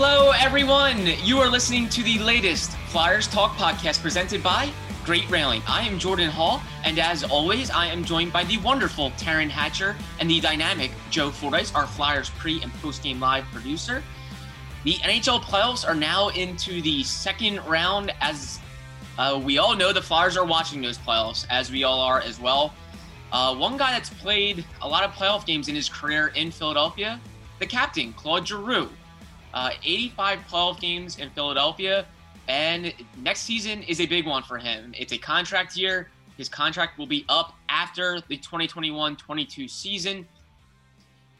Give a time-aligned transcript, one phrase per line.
[0.00, 1.08] Hello, everyone.
[1.24, 4.70] You are listening to the latest Flyers Talk podcast presented by
[5.04, 5.60] Great Railing.
[5.66, 9.96] I am Jordan Hall, and as always, I am joined by the wonderful Taryn Hatcher
[10.20, 14.04] and the dynamic Joe Fordyce, our Flyers pre and post game live producer.
[14.84, 18.14] The NHL playoffs are now into the second round.
[18.20, 18.60] As
[19.18, 22.38] uh, we all know, the Flyers are watching those playoffs, as we all are as
[22.38, 22.72] well.
[23.32, 27.20] Uh, one guy that's played a lot of playoff games in his career in Philadelphia,
[27.58, 28.88] the captain, Claude Giroux.
[29.54, 32.06] Uh, 85 playoff games in Philadelphia,
[32.48, 34.92] and next season is a big one for him.
[34.96, 36.10] It's a contract year.
[36.36, 40.26] His contract will be up after the 2021 22 season.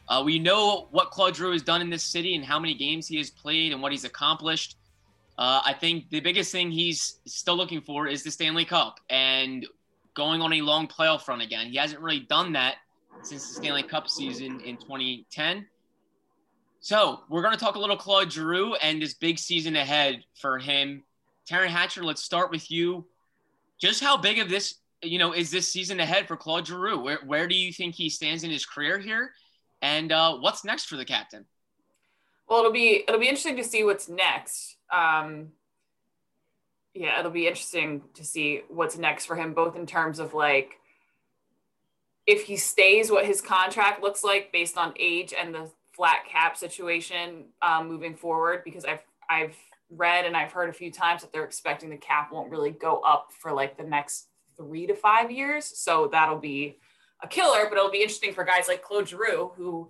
[0.07, 3.07] Uh, we know what Claude Giroux has done in this city and how many games
[3.07, 4.75] he has played and what he's accomplished.
[5.37, 9.65] Uh, I think the biggest thing he's still looking for is the Stanley Cup and
[10.15, 11.67] going on a long playoff run again.
[11.67, 12.75] He hasn't really done that
[13.21, 15.65] since the Stanley Cup season in 2010.
[16.81, 20.57] So we're going to talk a little Claude Giroux and this big season ahead for
[20.57, 21.03] him.
[21.49, 23.05] Taryn Hatcher, let's start with you.
[23.81, 26.99] Just how big of this, you know, is this season ahead for Claude Giroux?
[26.99, 29.31] Where, where do you think he stands in his career here?
[29.81, 31.45] And uh, what's next for the captain?
[32.47, 34.77] Well, it'll be it'll be interesting to see what's next.
[34.91, 35.49] Um,
[36.93, 40.71] yeah, it'll be interesting to see what's next for him, both in terms of like
[42.25, 46.55] if he stays, what his contract looks like based on age and the flat cap
[46.55, 48.63] situation um, moving forward.
[48.63, 49.55] Because I've I've
[49.89, 53.01] read and I've heard a few times that they're expecting the cap won't really go
[53.01, 55.65] up for like the next three to five years.
[55.65, 56.77] So that'll be
[57.21, 59.89] a killer, but it'll be interesting for guys like Claude Giroux who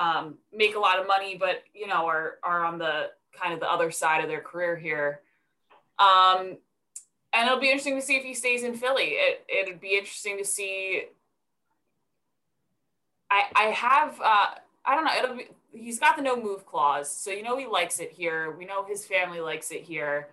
[0.00, 3.60] um, make a lot of money, but you know are are on the kind of
[3.60, 5.20] the other side of their career here.
[6.00, 6.56] Um,
[7.32, 9.14] and it'll be interesting to see if he stays in Philly.
[9.14, 11.04] It it'd be interesting to see.
[13.30, 14.46] I I have uh,
[14.88, 15.12] I don't know.
[15.22, 18.56] It'll be he's got the no move clause, so you know he likes it here.
[18.56, 20.28] We know his family likes it here.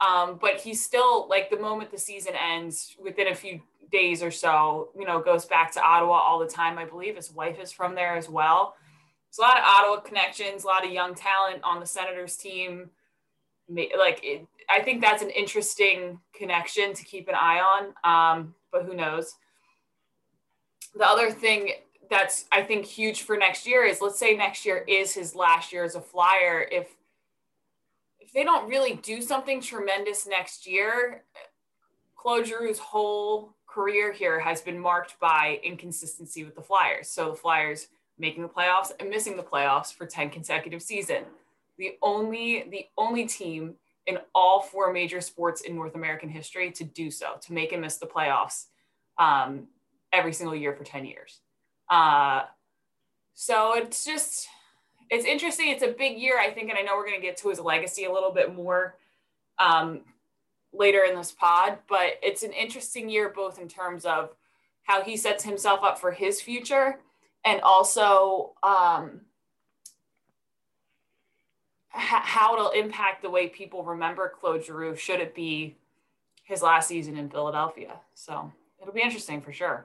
[0.00, 3.60] Um, but he's still like the moment the season ends, within a few
[3.92, 6.78] days or so, you know, goes back to Ottawa all the time.
[6.78, 8.74] I believe his wife is from there as well.
[9.28, 12.90] There's a lot of Ottawa connections, a lot of young talent on the Senators team.
[13.68, 18.38] Like, it, I think that's an interesting connection to keep an eye on.
[18.38, 19.34] Um, but who knows?
[20.94, 21.72] The other thing
[22.12, 25.72] that's I think huge for next year is let's say next year is his last
[25.72, 26.68] year as a flyer.
[26.70, 26.94] If
[28.20, 31.24] if they don't really do something tremendous next year,
[32.14, 37.08] Claude Giroux's whole career here has been marked by inconsistency with the Flyers.
[37.08, 41.26] So the Flyers making the playoffs and missing the playoffs for 10 consecutive seasons.
[41.78, 46.84] The only the only team in all four major sports in North American history to
[46.84, 48.66] do so, to make and miss the playoffs
[49.18, 49.68] um,
[50.12, 51.40] every single year for 10 years.
[51.92, 52.44] Uh,
[53.34, 54.48] so it's just
[55.10, 55.68] it's interesting.
[55.68, 57.60] It's a big year, I think, and I know we're going to get to his
[57.60, 58.96] legacy a little bit more
[59.58, 60.00] um,
[60.72, 61.76] later in this pod.
[61.86, 64.30] But it's an interesting year, both in terms of
[64.84, 66.98] how he sets himself up for his future,
[67.44, 69.20] and also um,
[71.94, 74.96] h- how it'll impact the way people remember Claude Giroux.
[74.96, 75.76] Should it be
[76.42, 77.96] his last season in Philadelphia?
[78.14, 79.84] So it'll be interesting for sure.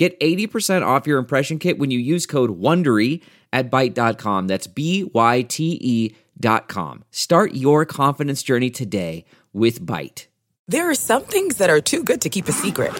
[0.00, 3.20] Get 80% off your impression kit when you use code WONDERY
[3.52, 4.46] at Byte.com.
[4.46, 7.04] That's B-Y-T-E dot com.
[7.10, 10.28] Start your confidence journey today with Byte.
[10.68, 12.98] There are some things that are too good to keep a secret.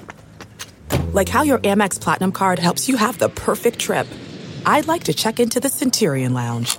[1.14, 4.06] Like how your Amex Platinum card helps you have the perfect trip.
[4.66, 6.78] I'd like to check into the Centurion Lounge.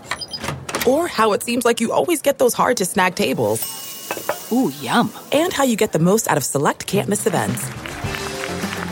[0.86, 4.52] Or how it seems like you always get those hard-to-snag tables.
[4.52, 5.12] Ooh, yum.
[5.32, 7.68] And how you get the most out of select can't-miss events.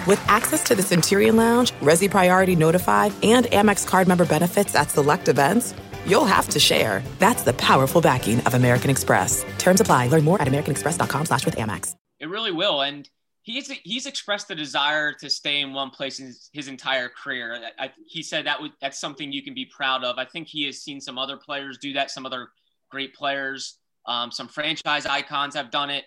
[0.10, 4.90] With access to the Centurion Lounge, Resy Priority Notified, and Amex card member benefits at
[4.90, 7.04] select events, you'll have to share.
[7.20, 9.46] That's the powerful backing of American Express.
[9.60, 10.08] Terms apply.
[10.08, 11.94] Learn more at americanexpress.com slash with Amex.
[12.20, 12.82] It really will.
[12.82, 13.08] And
[13.44, 17.70] he's he's expressed the desire to stay in one place in his, his entire career.
[17.78, 20.18] I, he said that would that's something you can be proud of.
[20.18, 22.48] I think he has seen some other players do that, some other
[22.90, 23.78] great players,
[24.08, 26.06] um, some franchise icons have done it.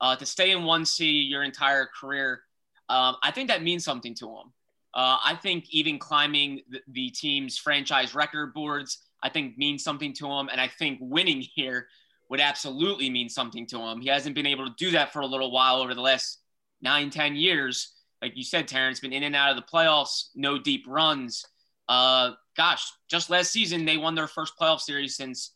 [0.00, 2.40] Uh, to stay in one C your entire career–
[2.88, 4.52] um, I think that means something to him.
[4.94, 10.12] Uh, I think even climbing the, the, team's franchise record boards, I think means something
[10.14, 10.48] to him.
[10.48, 11.88] And I think winning here
[12.30, 14.00] would absolutely mean something to him.
[14.00, 16.38] He hasn't been able to do that for a little while over the last
[16.80, 17.92] nine, ten years.
[18.22, 21.44] Like you said, Taryn, been in and out of the playoffs, no deep runs.
[21.88, 25.52] Uh, gosh, just last season, they won their first playoff series since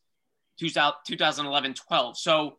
[0.58, 2.18] 2011 12.
[2.18, 2.58] So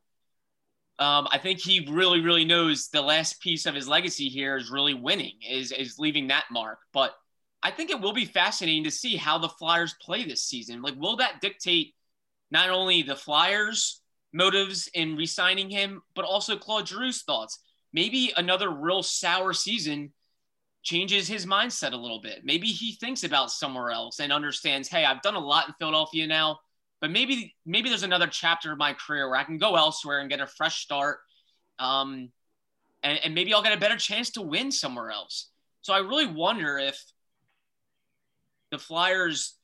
[1.00, 4.70] um, I think he really, really knows the last piece of his legacy here is
[4.70, 6.80] really winning, is, is leaving that mark.
[6.92, 7.14] But
[7.64, 10.82] I think it will be fascinating to see how the Flyers play this season.
[10.82, 11.94] Like, will that dictate
[12.52, 14.02] not only the Flyers'
[14.34, 17.60] motives in re signing him, but also Claude Giroux's thoughts?
[17.94, 20.12] Maybe another real sour season
[20.84, 22.42] changes his mindset a little bit.
[22.44, 26.28] Maybe he thinks about somewhere else and understands, hey, I've done a lot in Philadelphia
[26.28, 26.60] now
[27.02, 30.30] but maybe maybe there's another chapter of my career where I can go elsewhere and
[30.30, 31.20] get a fresh start,
[31.80, 32.32] um,
[33.04, 35.50] and, and maybe I'll get a better chance to win somewhere else.
[35.82, 37.02] So I really wonder if
[38.72, 39.56] the Flyers,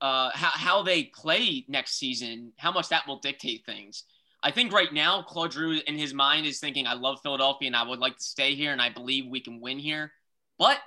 [0.00, 4.04] uh, how, how they play next season, how much that will dictate things.
[4.42, 7.76] I think right now, Claude Giroux in his mind is thinking, I love Philadelphia and
[7.76, 10.12] I would like to stay here and I believe we can win here.
[10.58, 10.78] But,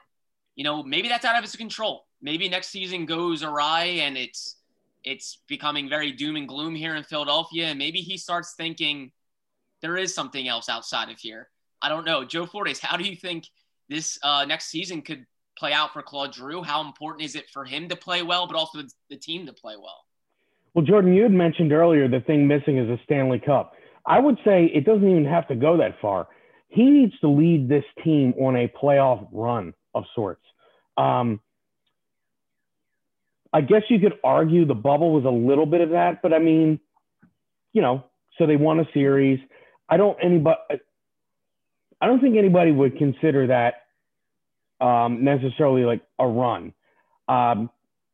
[0.56, 2.06] you know, maybe that's out of his control.
[2.22, 4.58] Maybe next season goes awry and it's
[5.06, 7.68] it's becoming very doom and gloom here in Philadelphia.
[7.68, 9.12] And maybe he starts thinking
[9.82, 11.50] there is something else outside of here.
[11.82, 12.26] I don't know.
[12.26, 13.46] Joe Fordyce, how do you think
[13.88, 15.26] this uh, next season could
[15.58, 16.64] play out for Claude Giroux?
[16.64, 19.76] How important is it for him to play well, but also the team to play
[19.78, 20.02] well?
[20.74, 23.74] Well, Jordan, you had mentioned earlier the thing missing is a Stanley Cup.
[24.06, 26.28] I would say it doesn't even have to go that far.
[26.68, 30.44] He needs to lead this team on a playoff run of sorts.
[30.98, 31.40] Um,
[33.56, 36.40] I guess you could argue the bubble was a little bit of that, but I
[36.40, 36.78] mean,
[37.72, 38.04] you know,
[38.38, 39.40] so they won a series.
[39.88, 40.58] I don't anybody.
[42.02, 43.76] I don't think anybody would consider that
[44.86, 46.74] um, necessarily like a run.
[47.30, 47.70] Um,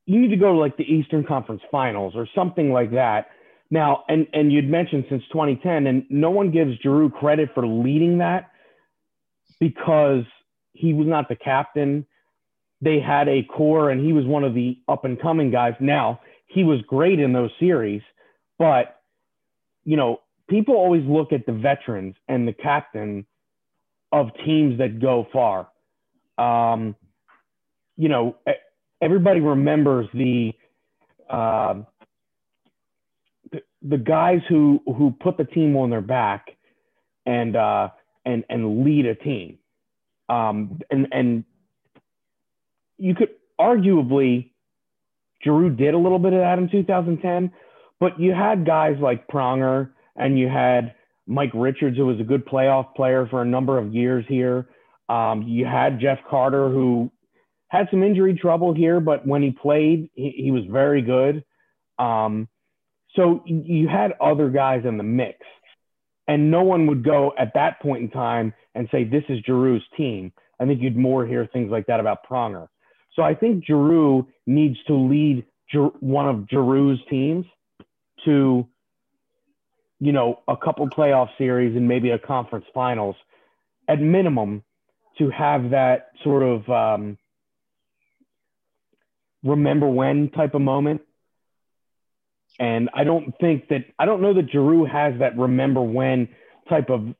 [0.05, 3.29] you need to go to like the Eastern Conference Finals or something like that.
[3.71, 8.19] Now, and and you'd mentioned since 2010, and no one gives Giroux credit for leading
[8.19, 8.51] that
[9.59, 10.23] because
[10.73, 12.05] he was not the captain
[12.81, 15.73] they had a core and he was one of the up and coming guys.
[15.79, 18.01] Now, he was great in those series,
[18.57, 19.01] but
[19.83, 23.25] you know, people always look at the veterans and the captain
[24.11, 25.67] of teams that go far.
[26.37, 26.95] Um,
[27.97, 28.35] you know,
[29.01, 30.53] everybody remembers the,
[31.29, 31.75] uh,
[33.51, 36.47] the the guys who who put the team on their back
[37.25, 37.89] and uh,
[38.25, 39.57] and and lead a team.
[40.29, 41.43] Um, and and
[43.01, 44.51] you could arguably
[45.43, 47.51] Giroux did a little bit of that in 2010,
[47.99, 50.93] but you had guys like Pronger and you had
[51.25, 54.67] Mike Richards, who was a good playoff player for a number of years here.
[55.09, 57.11] Um, you had Jeff Carter, who
[57.69, 61.43] had some injury trouble here, but when he played, he, he was very good.
[61.97, 62.47] Um,
[63.15, 65.39] so you had other guys in the mix,
[66.27, 69.83] and no one would go at that point in time and say, This is Giroux's
[69.97, 70.31] team.
[70.59, 72.67] I think you'd more hear things like that about Pronger.
[73.13, 75.45] So I think Giroux needs to lead
[75.99, 77.45] one of Giroux's teams
[78.25, 78.67] to,
[79.99, 83.15] you know, a couple playoff series and maybe a conference finals
[83.87, 84.63] at minimum
[85.17, 87.17] to have that sort of um,
[89.43, 91.01] remember when type of moment.
[92.59, 96.29] And I don't think that, I don't know that Giroux has that remember when
[96.69, 97.13] type of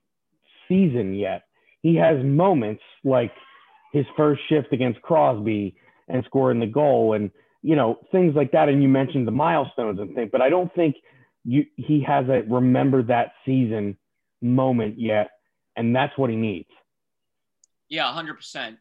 [0.67, 1.43] season yet.
[1.81, 3.31] He has moments like
[3.91, 5.75] his first shift against Crosby
[6.11, 8.69] and scoring the goal and you know things like that.
[8.69, 10.95] And you mentioned the milestones and things, but I don't think
[11.43, 13.97] you he has a remember that season
[14.41, 15.31] moment yet,
[15.75, 16.69] and that's what he needs.
[17.89, 18.77] Yeah, hundred percent.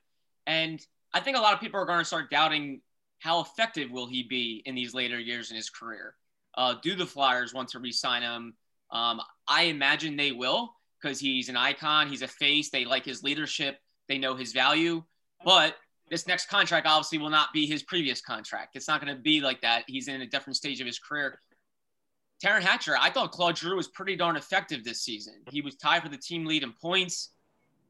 [0.46, 2.80] And I think a lot of people are going to start doubting
[3.18, 6.14] how effective will he be in these later years in his career.
[6.56, 8.54] Uh, do the Flyers want to re-sign him?
[8.90, 12.08] Um, I imagine they will because he's an icon.
[12.08, 12.70] He's a face.
[12.70, 13.78] They like his leadership.
[14.08, 15.04] They know his value.
[15.44, 15.76] But
[16.10, 18.74] this next contract obviously will not be his previous contract.
[18.74, 19.84] It's not going to be like that.
[19.86, 21.40] He's in a different stage of his career.
[22.44, 25.34] Taryn Hatcher, I thought Claude Giroux was pretty darn effective this season.
[25.50, 27.30] He was tied for the team lead in points.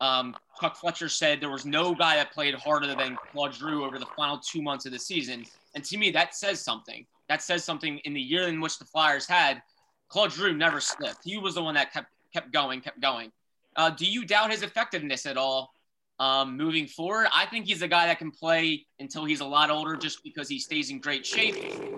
[0.00, 3.98] Um, Chuck Fletcher said there was no guy that played harder than Claude Giroux over
[3.98, 5.44] the final two months of the season.
[5.74, 7.06] And to me, that says something.
[7.28, 9.62] That says something in the year in which the Flyers had,
[10.08, 11.20] Claude Giroux never slipped.
[11.24, 13.30] He was the one that kept kept going, kept going.
[13.76, 15.72] Uh, do you doubt his effectiveness at all
[16.20, 17.28] um, moving forward.
[17.34, 20.48] I think he's a guy that can play until he's a lot older, just because
[20.48, 21.56] he stays in great shape.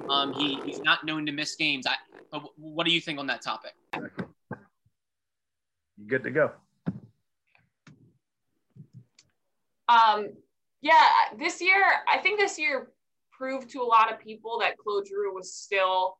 [0.08, 1.86] Um, he, he's not known to miss games.
[1.88, 1.96] I,
[2.30, 3.72] but what do you think on that topic?
[5.98, 6.52] You good to go.
[9.88, 10.30] Um,
[10.80, 11.04] yeah,
[11.36, 12.92] this year, I think this year
[13.32, 16.16] proved to a lot of people that Claude Giroux was still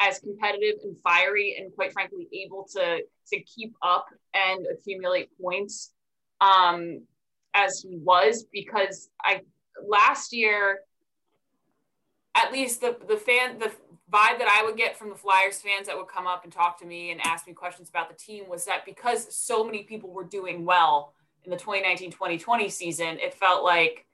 [0.00, 5.92] as competitive and fiery and quite frankly able to to keep up and accumulate points
[6.40, 7.00] um,
[7.56, 9.40] as he was because I
[9.84, 10.80] last year
[12.36, 13.72] at least the the fan the
[14.12, 16.78] vibe that I would get from the Flyers fans that would come up and talk
[16.80, 20.10] to me and ask me questions about the team was that because so many people
[20.10, 21.12] were doing well
[21.44, 24.06] in the 2019-2020 season, it felt like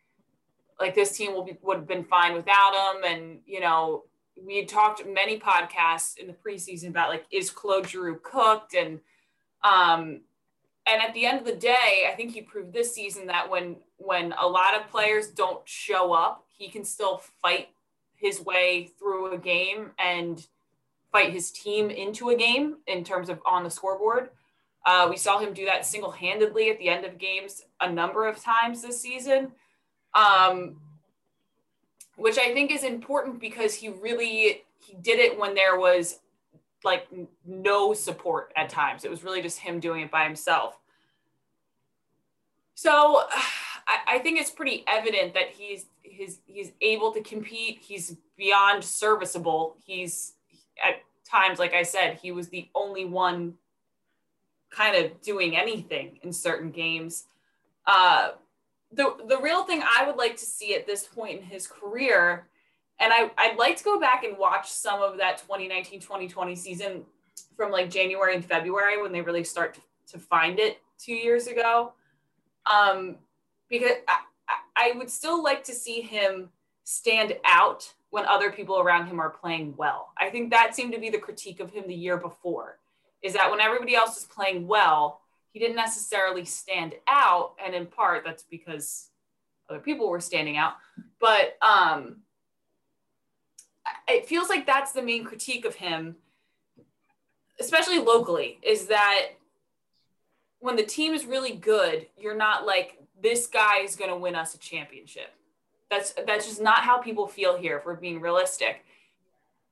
[0.80, 3.04] like this team will be, would have been fine without him.
[3.04, 7.88] And you know, we had talked many podcasts in the preseason about like is Claude
[7.88, 9.00] Giroux cooked and
[9.62, 10.22] um
[10.86, 13.76] and at the end of the day, I think he proved this season that when
[13.98, 17.68] when a lot of players don't show up, he can still fight
[18.16, 20.44] his way through a game and
[21.12, 24.30] fight his team into a game in terms of on the scoreboard.
[24.84, 28.26] Uh, we saw him do that single handedly at the end of games a number
[28.26, 29.52] of times this season,
[30.14, 30.80] um,
[32.16, 36.18] which I think is important because he really he did it when there was
[36.84, 37.08] like
[37.44, 39.04] no support at times.
[39.04, 40.78] It was really just him doing it by himself.
[42.74, 43.22] So
[43.86, 47.78] I, I think it's pretty evident that he's he's he's able to compete.
[47.80, 49.76] He's beyond serviceable.
[49.84, 50.34] He's
[50.82, 50.96] at
[51.28, 53.54] times, like I said, he was the only one
[54.70, 57.24] kind of doing anything in certain games.
[57.86, 58.30] Uh,
[58.92, 62.48] the the real thing I would like to see at this point in his career,
[63.02, 67.04] and I, I'd like to go back and watch some of that 2019-2020 season
[67.56, 69.80] from like January and February when they really start to,
[70.18, 71.94] find it two years ago.
[72.70, 73.16] Um,
[73.70, 76.50] because I, I would still like to see him
[76.84, 80.12] stand out when other people around him are playing well.
[80.18, 82.78] I think that seemed to be the critique of him the year before,
[83.22, 87.54] is that when everybody else is playing well, he didn't necessarily stand out.
[87.64, 89.08] And in part, that's because
[89.70, 90.74] other people were standing out.
[91.20, 92.16] But um,
[94.08, 96.16] it feels like that's the main critique of him,
[97.60, 99.28] especially locally, is that
[100.60, 104.34] when the team is really good, you're not like, this guy is going to win
[104.34, 105.32] us a championship.
[105.90, 108.84] That's that's just not how people feel here if we're being realistic.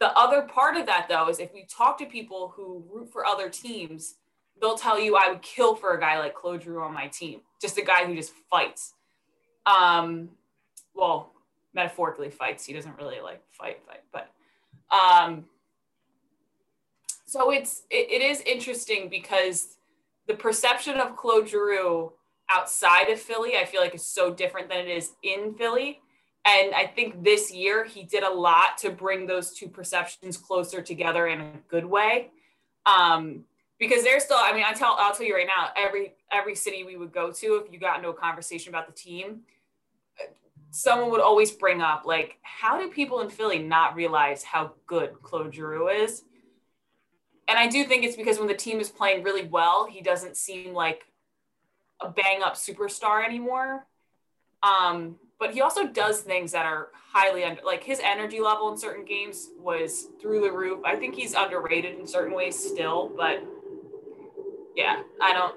[0.00, 3.25] The other part of that though is if we talk to people who root for
[3.25, 4.17] other teams,
[4.61, 7.41] they'll tell you I would kill for a guy like Claude Giroux on my team.
[7.61, 8.95] Just a guy who just fights.
[9.67, 10.31] Um,
[10.95, 11.33] well,
[11.75, 12.65] metaphorically fights.
[12.65, 14.31] He doesn't really like fight, fight, but
[14.91, 15.45] um,
[17.27, 19.77] so it's it, it is interesting because
[20.27, 22.12] the perception of Claude Giroux
[22.50, 26.00] outside of Philly, I feel like is so different than it is in Philly.
[26.45, 30.83] And I think this year he did a lot to bring those two perceptions closer
[30.83, 32.31] together in a good way.
[32.87, 33.45] Um,
[33.79, 36.85] because there's still, I mean, I tell, I'll tell you right now, every every city
[36.85, 39.41] we would go to, if you got into a conversation about the team,
[40.71, 45.21] someone would always bring up like, how do people in Philly not realize how good
[45.23, 46.23] Claude Giroux is?
[47.49, 50.37] And I do think it's because when the team is playing really well, he doesn't
[50.37, 51.03] seem like
[52.00, 53.87] a bang up superstar anymore.
[54.62, 58.79] Um, but he also does things that are highly under like his energy level in
[58.79, 60.81] certain games was through the roof.
[60.85, 63.43] I think he's underrated in certain ways still, but
[64.77, 65.55] yeah, I don't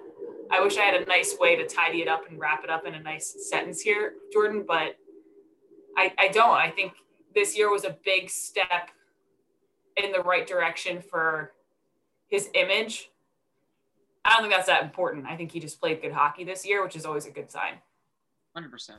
[0.51, 2.86] I wish I had a nice way to tidy it up and wrap it up
[2.86, 4.98] in a nice sentence here, Jordan, but
[5.97, 6.55] I, I don't.
[6.55, 6.93] I think
[7.35, 8.89] this year was a big step
[9.97, 11.53] in the right direction for
[12.27, 13.09] his image
[14.25, 15.25] I don't think that's that important.
[15.25, 17.73] I think he just played good hockey this year, which is always a good sign.
[18.57, 18.91] 100%.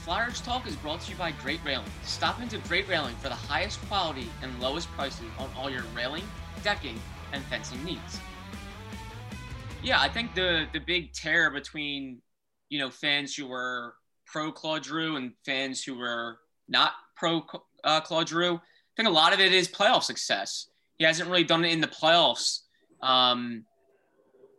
[0.00, 1.86] Flyers Talk is brought to you by Great Railing.
[2.02, 6.24] Stop into Great Railing for the highest quality and lowest prices on all your railing,
[6.64, 6.98] decking,
[7.32, 8.18] and fencing needs.
[9.82, 12.20] Yeah, I think the the big tear between
[12.68, 13.94] you know fans who were
[14.32, 17.44] pro Claude Giroux and fans who were not pro
[17.84, 18.60] uh, Claude Giroux, I
[18.96, 20.68] think a lot of it is playoff success.
[20.98, 22.60] He hasn't really done it in the playoffs.
[23.02, 23.64] Um,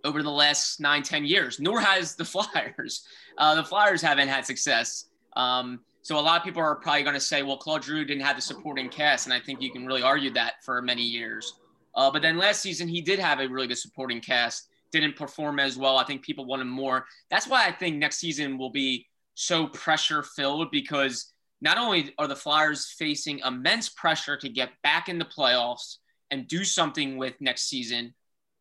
[0.05, 3.07] over the last nine, 10 years, nor has the Flyers.
[3.37, 5.05] Uh, the Flyers haven't had success.
[5.35, 8.23] Um, so a lot of people are probably going to say, well, Claude Giroux didn't
[8.23, 9.25] have the supporting cast.
[9.25, 11.53] And I think you can really argue that for many years.
[11.95, 15.59] Uh, but then last season, he did have a really good supporting cast, didn't perform
[15.59, 15.97] as well.
[15.97, 17.05] I think people wanted more.
[17.29, 22.27] That's why I think next season will be so pressure filled because not only are
[22.27, 25.97] the Flyers facing immense pressure to get back in the playoffs
[26.29, 28.13] and do something with next season,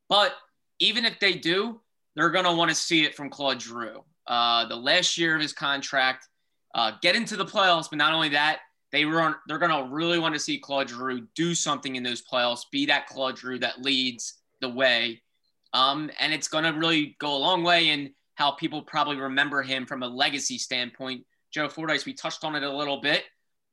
[0.09, 0.35] but
[0.79, 1.81] even if they do,
[2.15, 4.05] they're going to want to see it from Claude Giroux.
[4.27, 6.29] Uh, the last year of his contract,
[6.75, 8.61] uh, get into the playoffs, but not only that,
[8.93, 12.23] they run, they're going to really want to see Claude Giroux do something in those
[12.23, 15.23] playoffs, be that Claude Giroux that leads the way.
[15.73, 19.63] Um, and it's going to really go a long way in how people probably remember
[19.63, 21.25] him from a legacy standpoint.
[21.53, 23.25] Joe Fordyce, we touched on it a little bit,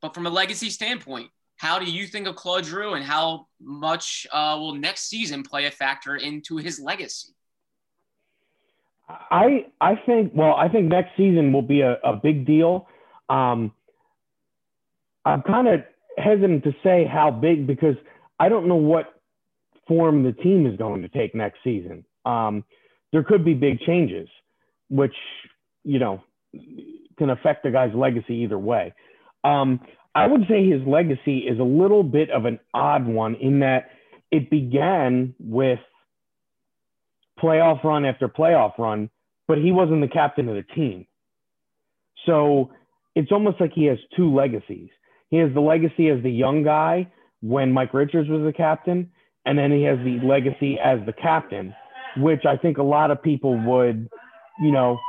[0.01, 4.25] But from a legacy standpoint, how do you think of Claude Giroux and how much
[4.31, 7.33] uh, will next season play a factor into his legacy?
[9.09, 12.87] I I think well I think next season will be a, a big deal.
[13.27, 13.73] Um,
[15.25, 15.81] I'm kind of
[16.17, 17.95] hesitant to say how big because
[18.39, 19.19] I don't know what
[19.87, 22.05] form the team is going to take next season.
[22.25, 22.63] Um,
[23.11, 24.29] there could be big changes,
[24.89, 25.15] which
[25.83, 26.21] you know
[27.17, 28.93] can affect the guy's legacy either way.
[29.43, 29.79] Um,
[30.15, 33.91] I would say his legacy is a little bit of an odd one in that
[34.31, 35.79] it began with
[37.41, 39.09] playoff run after playoff run,
[39.47, 41.05] but he wasn't the captain of the team.
[42.25, 42.71] So
[43.15, 44.89] it's almost like he has two legacies.
[45.29, 49.11] He has the legacy as the young guy when Mike Richards was the captain,
[49.45, 51.73] and then he has the legacy as the captain,
[52.17, 54.09] which I think a lot of people would,
[54.59, 54.99] you know,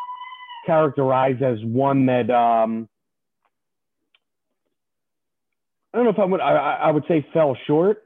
[0.66, 2.88] characterize as one that um,
[5.92, 8.04] I don't know if I would I, I would say fell short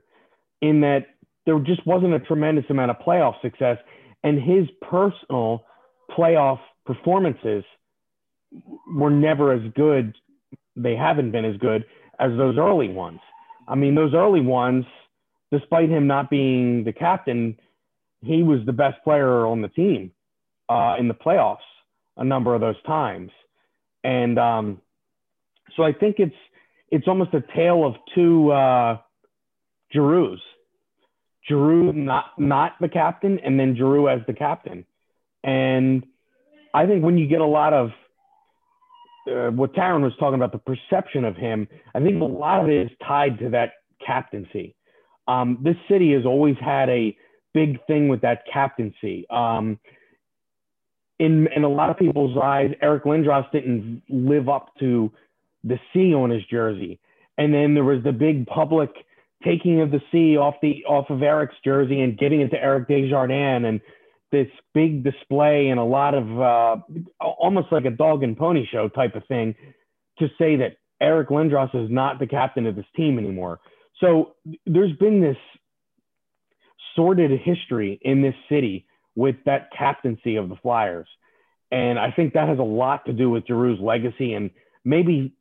[0.62, 1.06] in that
[1.46, 3.78] there just wasn't a tremendous amount of playoff success,
[4.22, 5.64] and his personal
[6.16, 7.64] playoff performances
[8.94, 10.14] were never as good.
[10.76, 11.84] They haven't been as good
[12.18, 13.20] as those early ones.
[13.68, 14.84] I mean, those early ones,
[15.52, 17.58] despite him not being the captain,
[18.22, 20.12] he was the best player on the team
[20.68, 21.58] uh, in the playoffs
[22.16, 23.30] a number of those times.
[24.02, 24.80] And um,
[25.76, 26.34] so I think it's
[26.90, 28.98] it's almost a tale of two uh,
[29.92, 30.36] Giroux.
[31.48, 34.84] Giroux not not the captain, and then Giroux as the captain.
[35.42, 36.06] And
[36.72, 37.90] I think when you get a lot of
[39.30, 42.70] uh, what Taryn was talking about, the perception of him, I think a lot of
[42.70, 43.72] it is tied to that
[44.04, 44.74] captaincy.
[45.26, 47.16] Um, this city has always had a
[47.54, 49.26] big thing with that captaincy.
[49.30, 49.78] Um,
[51.18, 55.12] in in a lot of people's eyes, Eric Lindros didn't live up to
[55.62, 56.98] the C on his jersey,
[57.38, 58.90] and then there was the big public
[59.44, 62.88] taking of the C off the off of Eric's jersey and getting it to Eric
[62.88, 63.80] Desjardins, and
[64.32, 66.76] this big display and a lot of uh,
[67.20, 69.54] almost like a dog and pony show type of thing
[70.18, 73.60] to say that Eric Lindros is not the captain of this team anymore.
[74.00, 74.34] So
[74.66, 75.36] there's been this
[76.96, 81.08] sordid history in this city with that captaincy of the Flyers.
[81.70, 84.50] And I think that has a lot to do with Giroux's legacy and
[84.84, 85.34] maybe,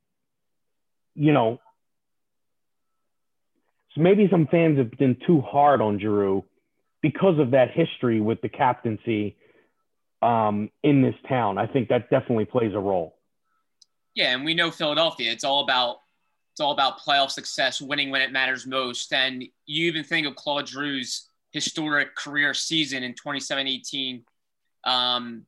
[1.15, 1.59] you know,
[3.93, 6.43] so maybe some fans have been too hard on Giroux
[7.01, 9.37] because of that history with the captaincy
[10.23, 11.57] um, in this town.
[11.57, 13.17] I think that definitely plays a role.
[14.15, 15.31] Yeah, and we know Philadelphia.
[15.31, 15.97] It's all about
[16.53, 19.11] it's all about playoff success, winning when it matters most.
[19.11, 24.23] And you even think of Claude Giroux's historic career season in 2017-18.
[24.85, 25.45] um,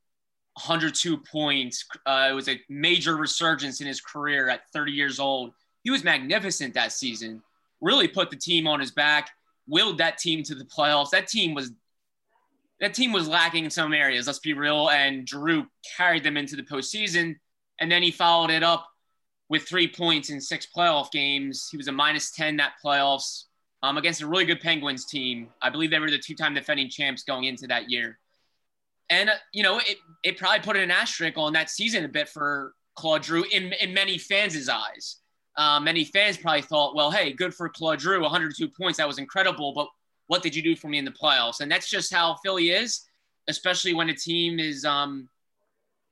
[0.54, 1.86] 102 points.
[2.06, 5.52] Uh, it was a major resurgence in his career at 30 years old.
[5.84, 7.42] He was magnificent that season.
[7.82, 9.32] Really put the team on his back
[9.68, 11.12] willed that team to the playoffs.
[11.12, 11.72] That team was
[12.82, 14.28] that team was lacking in some areas.
[14.28, 14.90] Let's be real.
[14.90, 15.66] And Giroux
[15.96, 17.36] carried them into the postseason,
[17.80, 18.86] and then he followed it up
[19.48, 21.70] with three points in six playoff games.
[21.72, 23.46] He was a minus ten that playoffs
[23.84, 25.50] um, against a really good Penguins team.
[25.62, 28.20] I believe they were the two-time defending champs going into that year.
[29.10, 32.28] And uh, you know, it it probably put an asterisk on that season a bit
[32.28, 35.18] for Claude Giroux in in many fans' eyes.
[35.58, 38.98] Uh, many fans probably thought, well, hey, good for Claude Giroux, 102 points.
[38.98, 39.74] That was incredible.
[39.74, 39.88] But
[40.28, 41.62] what did you do for me in the playoffs?
[41.62, 43.02] And that's just how Philly is,
[43.48, 45.30] especially when a team is, um,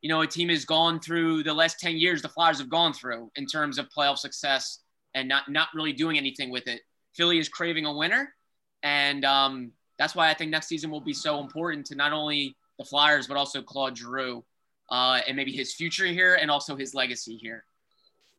[0.01, 2.93] you know, a team has gone through the last 10 years the Flyers have gone
[2.93, 4.79] through in terms of playoff success
[5.13, 6.81] and not, not really doing anything with it.
[7.15, 8.33] Philly is craving a winner.
[8.81, 12.55] And um, that's why I think next season will be so important to not only
[12.77, 14.43] the Flyers, but also Claude Giroux
[14.89, 17.65] uh, and maybe his future here and also his legacy here.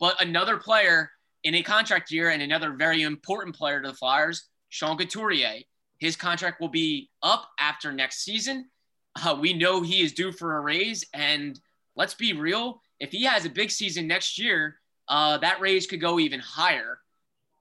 [0.01, 1.11] But another player
[1.45, 5.63] in a contract year and another very important player to the Flyers, Sean Couturier.
[5.99, 8.69] His contract will be up after next season.
[9.25, 11.05] Uh, we know he is due for a raise.
[11.15, 11.59] And
[11.97, 14.77] let's be real, if he has a big season next year,
[15.09, 16.99] uh, that raise could go even higher.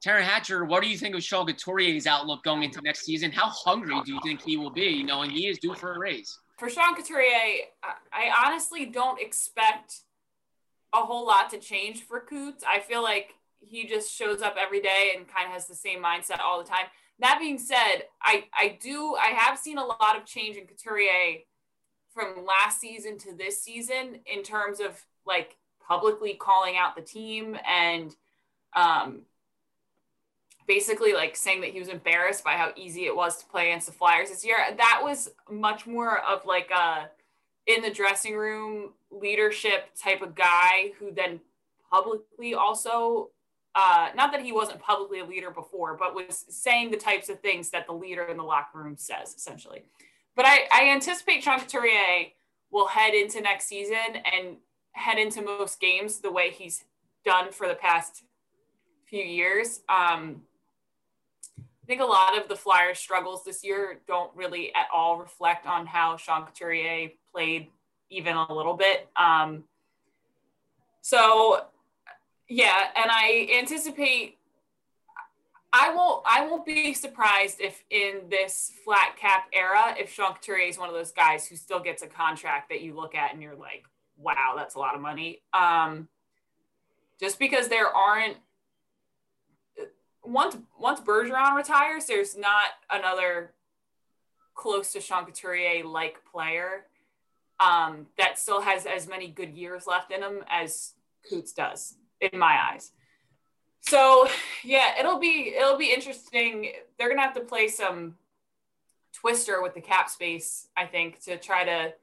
[0.06, 3.32] Taryn Hatcher, what do you think of Sean Couturier's outlook going into next season?
[3.32, 6.39] How hungry do you think he will be, knowing he is due for a raise?
[6.58, 7.66] For Sean Couturier,
[8.12, 10.00] I honestly don't expect–
[10.94, 12.63] a whole lot to change for Coots.
[12.68, 16.02] I feel like he just shows up every day and kind of has the same
[16.02, 16.86] mindset all the time.
[17.20, 21.39] That being said, I I do I have seen a lot of change in Couturier
[22.13, 27.58] from last season to this season in terms of like publicly calling out the team
[27.68, 28.16] and
[28.76, 29.22] um,
[30.67, 33.88] basically like saying that he was embarrassed by how easy it was to play against
[33.88, 34.58] the Flyers this year.
[34.78, 37.10] That was much more of like a
[37.65, 41.39] in the dressing room leadership type of guy who then
[41.89, 43.30] publicly also
[43.76, 47.39] uh, not that he wasn't publicly a leader before, but was saying the types of
[47.39, 49.84] things that the leader in the locker room says, essentially.
[50.36, 52.28] But I, I anticipate Sean Couturier
[52.71, 54.58] will head into next season and
[54.91, 56.86] head into most games the way he's
[57.26, 58.23] done for the past
[59.06, 59.82] few years.
[59.89, 60.41] Um,
[61.84, 65.65] I think a lot of the Flyers' struggles this year don't really at all reflect
[65.67, 67.67] on how Sean Couturier played
[68.10, 69.10] even a little bit.
[69.17, 69.65] Um,
[71.02, 71.65] so
[72.48, 74.38] yeah, and I anticipate
[75.76, 80.67] I won't I won't be surprised if in this flat cap era, if Sean Couturier
[80.67, 83.41] is one of those guys who still gets a contract that you look at and
[83.41, 83.86] you're like,
[84.17, 85.41] wow, that's a lot of money.
[85.52, 86.08] Um,
[87.19, 88.38] just because there aren't
[90.24, 93.54] once once Bergeron retires, there's not another
[94.56, 96.86] close to Sean Couturier like player
[97.60, 100.94] um, that still has as many good years left in him as
[101.30, 102.92] Coots does, in my eyes.
[103.82, 104.28] So
[104.64, 106.72] yeah, it'll be it'll be interesting.
[106.98, 108.16] They're gonna have to play some
[109.14, 111.94] twister with the cap space, I think, to try to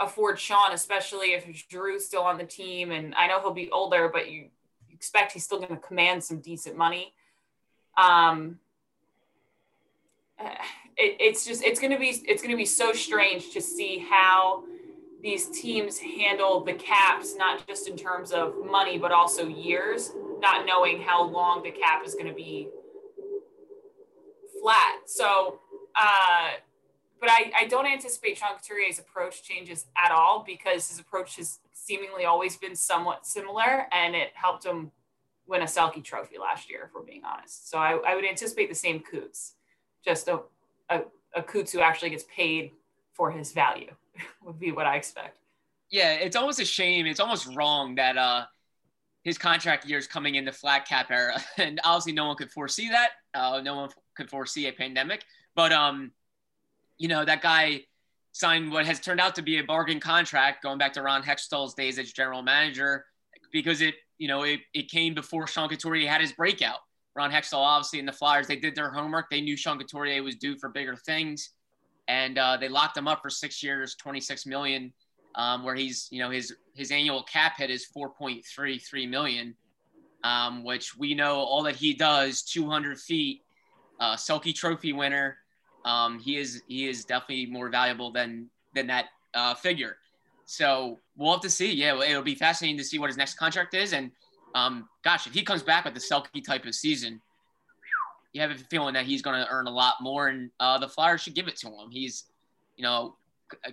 [0.00, 2.92] afford Sean, especially if Giroux's still on the team.
[2.92, 4.46] And I know he'll be older, but you
[4.90, 7.14] expect he's still to command some decent money.
[7.98, 8.58] Um,
[10.96, 13.98] it, it's just it's going to be it's going to be so strange to see
[13.98, 14.64] how
[15.22, 20.64] these teams handle the caps, not just in terms of money, but also years, not
[20.64, 22.68] knowing how long the cap is going to be
[24.62, 25.00] flat.
[25.06, 25.58] So,
[25.96, 26.50] uh,
[27.20, 31.58] but I, I don't anticipate Sean Couturier's approach changes at all because his approach has
[31.72, 34.92] seemingly always been somewhat similar and it helped him
[35.48, 37.70] win a Selke trophy last year, if we're being honest.
[37.70, 39.54] So I, I would anticipate the same Coots,
[40.04, 40.40] just a,
[40.90, 41.00] a,
[41.34, 42.72] a Coots who actually gets paid
[43.14, 43.92] for his value
[44.44, 45.38] would be what I expect.
[45.90, 47.06] Yeah, it's almost a shame.
[47.06, 48.44] It's almost wrong that uh,
[49.24, 52.52] his contract year is coming in the flat cap era, and obviously no one could
[52.52, 53.10] foresee that.
[53.34, 56.12] Uh, no one could foresee a pandemic, but um,
[56.98, 57.82] you know that guy
[58.32, 61.74] signed what has turned out to be a bargain contract, going back to Ron Hextall's
[61.74, 63.06] days as general manager,
[63.52, 66.78] because it you know it, it came before Sean Couturier had his breakout.
[67.14, 69.28] Ron Hextall, obviously, in the Flyers, they did their homework.
[69.28, 71.50] They knew Sean Couturier was due for bigger things
[72.08, 74.92] and uh, they locked him up for six years, 26 million,
[75.34, 79.54] um, where he's, you know, his his annual cap hit is 4.33 million,
[80.24, 83.42] um, which we know all that he does, 200 feet,
[84.00, 85.36] uh, Selke Trophy winner.
[85.84, 89.98] Um, he is he is definitely more valuable than than that uh, figure.
[90.50, 91.70] So we'll have to see.
[91.74, 93.92] Yeah, it'll be fascinating to see what his next contract is.
[93.92, 94.10] And
[94.54, 97.20] um, gosh, if he comes back with the Selke type of season,
[98.32, 100.88] you have a feeling that he's going to earn a lot more, and uh, the
[100.88, 101.90] Flyers should give it to him.
[101.90, 102.24] He's,
[102.78, 103.16] you know,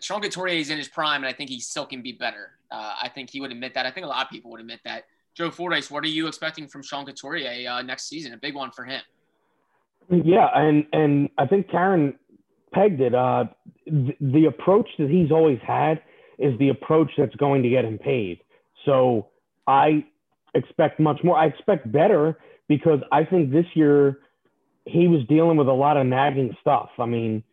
[0.01, 2.51] Sean Couturier is in his prime, and I think he still can be better.
[2.69, 3.85] Uh, I think he would admit that.
[3.85, 5.05] I think a lot of people would admit that.
[5.33, 8.33] Joe Fordyce, what are you expecting from Sean Couturier uh, next season?
[8.33, 9.01] A big one for him.
[10.09, 12.15] Yeah, and and I think Taryn
[12.73, 13.15] pegged it.
[13.15, 13.45] Uh,
[13.85, 16.01] th- the approach that he's always had
[16.37, 18.39] is the approach that's going to get him paid.
[18.85, 19.27] So
[19.67, 20.05] I
[20.53, 21.37] expect much more.
[21.37, 24.19] I expect better because I think this year
[24.85, 26.89] he was dealing with a lot of nagging stuff.
[26.99, 27.43] I mean,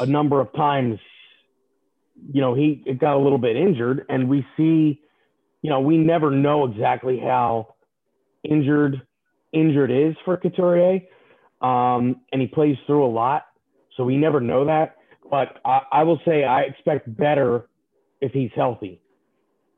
[0.00, 0.98] a number of times,
[2.32, 5.00] you know, he it got a little bit injured, and we see,
[5.62, 7.74] you know, we never know exactly how
[8.42, 9.02] injured
[9.52, 11.00] injured is for Couturier,
[11.60, 13.46] um, and he plays through a lot,
[13.96, 14.96] so we never know that.
[15.30, 17.68] But I, I will say I expect better
[18.20, 19.00] if he's healthy,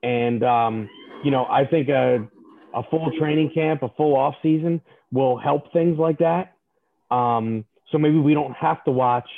[0.03, 0.89] and um,
[1.25, 2.29] you know, I think a
[2.75, 6.55] a full training camp, a full off season will help things like that.
[7.11, 9.29] Um, so maybe we don't have to watch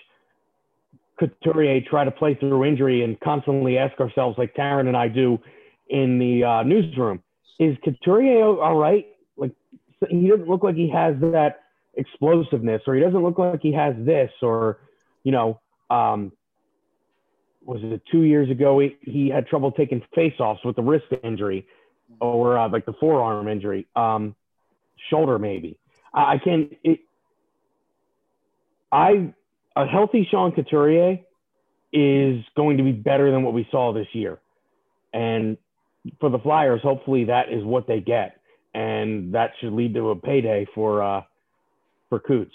[1.19, 5.39] Couturier try to play through injury and constantly ask ourselves, like Taryn and I do
[5.89, 7.23] in the uh, newsroom,
[7.59, 9.07] is Couturier all right?
[9.37, 9.53] Like
[10.09, 11.61] he doesn't look like he has that
[11.95, 14.79] explosiveness, or he doesn't look like he has this, or
[15.25, 15.61] you know,
[15.91, 16.33] um,
[17.71, 21.65] was it two years ago he, he had trouble taking faceoffs with the wrist injury,
[22.21, 24.35] or uh, like the forearm injury, um,
[25.09, 25.79] shoulder maybe.
[26.13, 26.77] I, I can't.
[26.83, 26.99] It,
[28.91, 29.33] I
[29.77, 31.21] a healthy Sean Couturier
[31.93, 34.41] is going to be better than what we saw this year.
[35.13, 35.57] And
[36.19, 38.41] for the Flyers, hopefully that is what they get.
[38.75, 41.23] And that should lead to a payday for uh
[42.09, 42.55] for Coots.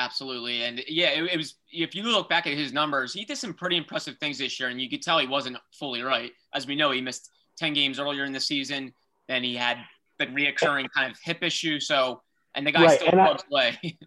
[0.00, 0.62] Absolutely.
[0.62, 3.52] And yeah, it, it, was if you look back at his numbers, he did some
[3.52, 6.32] pretty impressive things this year, and you could tell he wasn't fully right.
[6.54, 8.94] As we know, he missed 10 games earlier in the season.
[9.28, 9.76] Then he had
[10.18, 11.80] the reoccurring kind of hip issue.
[11.80, 12.22] So
[12.54, 13.00] and the guy right.
[13.00, 13.78] still loves play.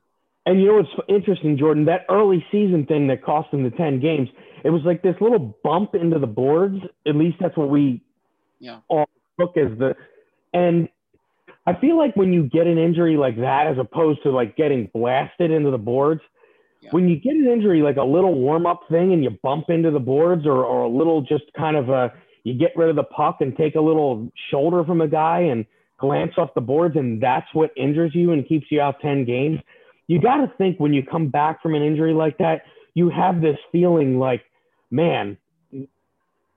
[0.45, 1.85] And you know what's interesting, Jordan?
[1.85, 4.27] That early season thing that cost him the 10 games,
[4.65, 6.79] it was like this little bump into the boards.
[7.07, 8.01] At least that's what we
[8.59, 8.79] yeah.
[8.89, 9.07] all
[9.39, 9.95] took as the.
[10.53, 10.89] And
[11.65, 14.89] I feel like when you get an injury like that, as opposed to like getting
[14.93, 16.21] blasted into the boards,
[16.81, 16.89] Yeah.
[16.91, 19.89] when you get an injury like a little warm up thing and you bump into
[19.91, 22.11] the boards or, or a little just kind of a,
[22.43, 25.65] you get rid of the puck and take a little shoulder from a guy and
[25.97, 29.59] glance off the boards and that's what injures you and keeps you out 10 games.
[30.07, 33.39] You got to think when you come back from an injury like that, you have
[33.41, 34.43] this feeling like,
[34.91, 35.37] man,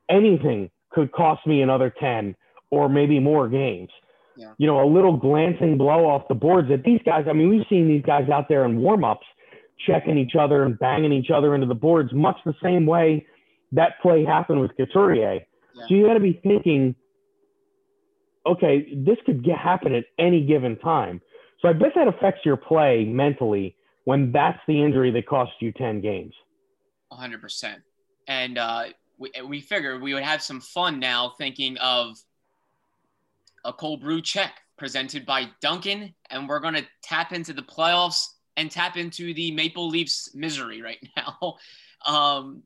[0.08, 2.34] anything could cost me another 10
[2.70, 3.90] or maybe more games.
[4.36, 4.52] Yeah.
[4.58, 7.66] You know, a little glancing blow off the boards that these guys, I mean, we've
[7.68, 9.26] seen these guys out there in warm ups
[9.86, 13.26] checking each other and banging each other into the boards, much the same way
[13.72, 15.40] that play happened with Couturier.
[15.74, 15.86] Yeah.
[15.88, 16.94] So you got to be thinking,
[18.46, 21.20] okay, this could get, happen at any given time.
[21.60, 25.72] So I bet that affects your play mentally when that's the injury that costs you
[25.72, 26.34] 10 games.
[27.10, 27.82] hundred percent.
[28.28, 28.86] And uh,
[29.18, 32.16] we we figured we would have some fun now, thinking of
[33.66, 38.24] a cold brew check presented by Dunkin', and we're gonna tap into the playoffs
[38.56, 41.56] and tap into the Maple Leafs misery right now.
[42.06, 42.62] Um,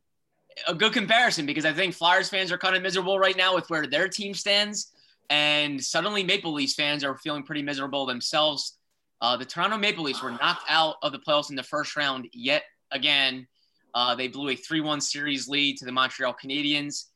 [0.67, 3.69] a good comparison because I think Flyers fans are kind of miserable right now with
[3.71, 4.93] where their team stands,
[5.31, 8.77] and suddenly Maple Leafs fans are feeling pretty miserable themselves.
[9.21, 12.29] Uh, the Toronto Maple Leafs were knocked out of the playoffs in the first round
[12.33, 13.47] yet again.
[13.95, 17.07] Uh, they blew a 3 1 series lead to the Montreal Canadiens.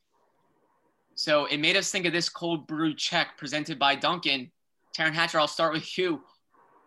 [1.15, 4.51] So it made us think of this cold brew check presented by Dunkin'.
[4.97, 6.23] Taryn Hatcher, I'll start with you.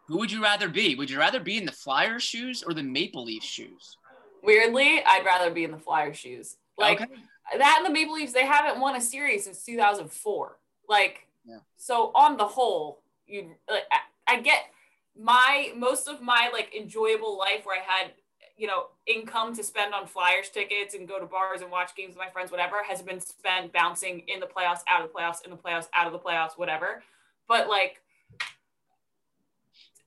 [0.07, 0.95] Who would you rather be?
[0.95, 3.97] Would you rather be in the Flyers' shoes or the Maple Leafs' shoes?
[4.41, 6.57] Weirdly, I'd rather be in the Flyers' shoes.
[6.77, 7.11] Like Okay.
[7.57, 10.57] that and the Maple Leafs, they haven't won a series since 2004.
[10.87, 11.59] Like, Yeah.
[11.75, 14.71] so on the whole, you like, I, I get
[15.19, 18.13] my most of my like enjoyable life where I had
[18.57, 22.09] you know income to spend on Flyers tickets and go to bars and watch games
[22.09, 25.43] with my friends, whatever, has been spent bouncing in the playoffs, out of the playoffs,
[25.45, 27.03] in the playoffs, out of the playoffs, whatever.
[27.47, 28.01] But like,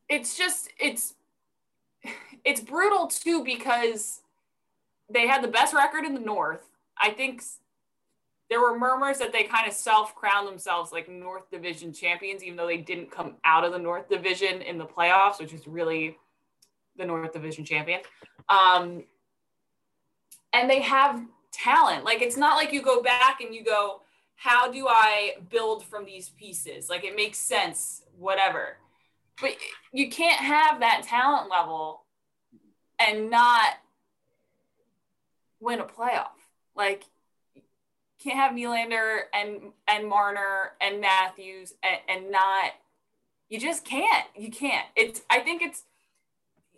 [0.09, 1.15] it's just it's
[2.45, 4.21] it's brutal too because
[5.09, 6.69] they had the best record in the North.
[6.99, 7.43] I think
[8.49, 12.57] there were murmurs that they kind of self crowned themselves like North Division champions, even
[12.57, 16.19] though they didn't come out of the North Division in the playoffs, which is really
[16.97, 18.01] the North Division champion.
[18.51, 19.05] Um,
[20.53, 22.05] and they have talent.
[22.05, 24.03] Like it's not like you go back and you go,
[24.37, 26.89] how do I build from these pieces?
[26.89, 28.79] Like it makes sense, whatever.
[29.41, 29.53] But
[29.93, 32.03] you can't have that talent level
[32.99, 33.75] and not
[35.61, 36.29] win a playoff.
[36.75, 37.05] Like
[38.23, 42.73] can't have Nylander and and Marner and Matthews and, and not
[43.49, 44.27] you just can't.
[44.37, 44.87] You can't.
[44.95, 45.83] It's I think it's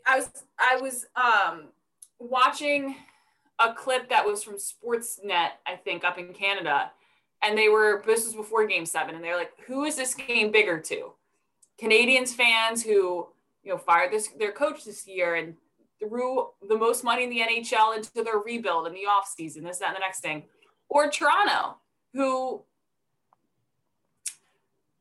[0.07, 1.69] I was I was um
[2.19, 2.97] watching
[3.59, 6.91] a clip that was from Sportsnet, I think, up in Canada.
[7.43, 10.53] And they were this was before game seven, and they're like, who is this game
[10.53, 11.13] bigger to?
[11.81, 13.27] Canadiens fans who,
[13.65, 15.57] you know, fired this their coach this year and
[15.99, 19.89] threw the most money in the NHL into their rebuild in the offseason, this, that,
[19.89, 20.45] and the next thing.
[20.89, 21.77] Or Toronto,
[22.13, 22.63] who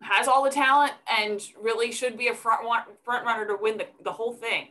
[0.01, 2.61] has all the talent and really should be a front
[3.03, 4.69] front runner to win the, the whole thing.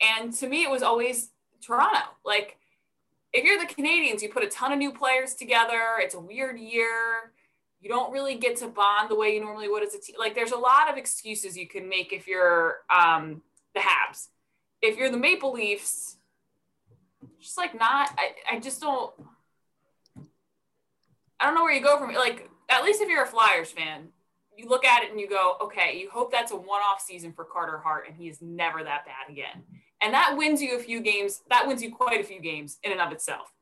[0.00, 1.30] And to me, it was always
[1.60, 2.02] Toronto.
[2.24, 2.56] Like,
[3.32, 5.98] if you're the Canadiens, you put a ton of new players together.
[5.98, 7.32] It's a weird year.
[7.80, 10.16] You don't really get to bond the way you normally would as a team.
[10.18, 13.42] Like, there's a lot of excuses you can make if you're um,
[13.74, 14.28] the Habs.
[14.80, 16.16] If you're the Maple Leafs,
[17.40, 18.10] just like not.
[18.16, 19.12] I, I just don't.
[21.40, 22.14] I don't know where you go from.
[22.14, 24.08] Like, at least if you're a Flyers fan,
[24.56, 27.44] you look at it and you go, okay, you hope that's a one-off season for
[27.44, 29.62] Carter Hart, and he is never that bad again.
[30.02, 31.42] And that wins you a few games.
[31.50, 33.52] That wins you quite a few games in and of itself.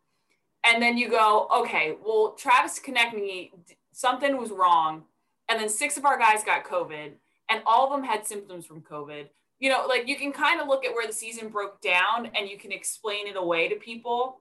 [0.64, 3.51] And then you go, okay, well, Travis Konecny,
[3.92, 5.05] something was wrong.
[5.49, 7.12] And then six of our guys got COVID,
[7.49, 9.29] and all of them had symptoms from COVID.
[9.61, 12.49] You know, like you can kind of look at where the season broke down and
[12.49, 14.40] you can explain it away to people.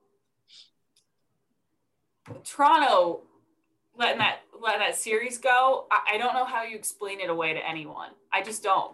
[2.44, 3.22] Toronto
[3.98, 7.54] letting that letting that series go, I, I don't know how you explain it away
[7.54, 8.10] to anyone.
[8.34, 8.92] I just don't.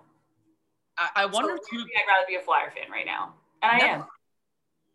[1.01, 1.83] I, I wonder so, too.
[1.83, 3.33] I'd rather be a Flyer fan right now,
[3.63, 4.05] and I am.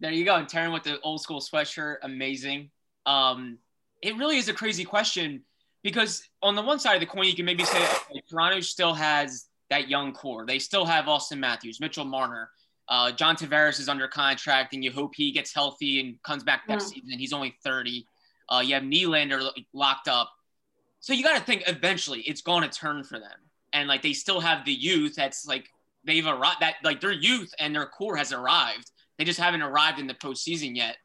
[0.00, 0.36] There you go.
[0.36, 2.70] And Taryn with the old school sweatshirt, amazing.
[3.06, 3.58] Um,
[4.02, 5.42] it really is a crazy question
[5.82, 8.94] because on the one side of the coin, you can maybe say okay, Toronto still
[8.94, 10.44] has that young core.
[10.46, 12.50] They still have Auston Matthews, Mitchell Marner,
[12.88, 16.62] uh, John Tavares is under contract, and you hope he gets healthy and comes back
[16.68, 17.02] next Yeah.
[17.02, 17.18] season.
[17.18, 18.06] He's only 30.
[18.48, 20.30] Uh, you have Nylander locked up.
[21.00, 23.38] So you got to think eventually it's going to turn for them.
[23.72, 25.68] And like they still have the youth that's like
[26.06, 28.90] they've arrived, that like their youth and their core has arrived.
[29.18, 30.96] They just haven't arrived in the postseason yet.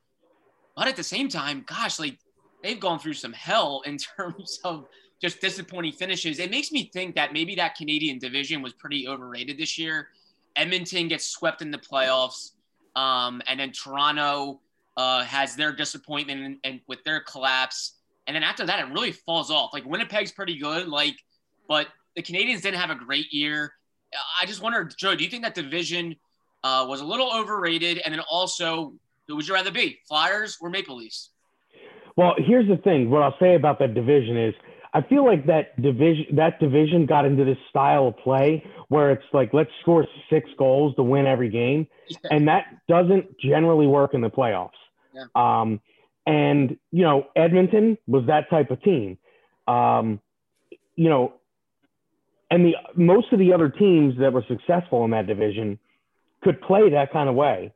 [0.75, 2.17] But at the same time, gosh, like
[2.63, 4.85] they've gone through some hell in terms of
[5.21, 6.39] just disappointing finishes.
[6.39, 10.09] It makes me think that maybe that Canadian division was pretty overrated this year.
[10.55, 12.51] Edmonton gets swept in the playoffs,
[12.95, 14.59] um, and then Toronto
[14.97, 17.99] uh, has their disappointment and, and with their collapse.
[18.27, 19.71] And then after that, it really falls off.
[19.73, 21.15] Like Winnipeg's pretty good, like,
[21.67, 23.73] but the Canadiens didn't have a great year.
[24.41, 26.15] I just wonder, Joe, do you think that division
[26.63, 28.01] uh, was a little overrated?
[28.03, 28.93] And then also,
[29.27, 31.29] who would you rather be, Flyers or Maple Leafs?
[32.17, 33.09] Well, here's the thing.
[33.09, 34.53] What I'll say about that division is
[34.93, 39.23] I feel like that division that division got into this style of play where it's
[39.31, 42.17] like let's score six goals to win every game, yeah.
[42.29, 44.71] and that doesn't generally work in the playoffs.
[45.13, 45.23] Yeah.
[45.35, 45.79] Um,
[46.25, 49.17] and you know Edmonton was that type of team.
[49.67, 50.19] Um,
[50.95, 51.33] you know,
[52.51, 55.79] and the most of the other teams that were successful in that division
[56.43, 57.73] could play that kind of way.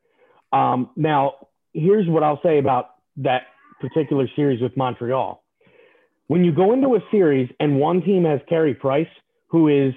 [0.51, 3.43] Um, now, here's what I'll say about that
[3.79, 5.41] particular series with Montreal.
[6.27, 9.07] When you go into a series and one team has Carey Price,
[9.47, 9.93] who is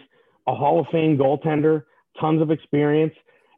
[0.47, 1.85] a Hall of Fame goaltender,
[2.21, 3.15] tons of experience,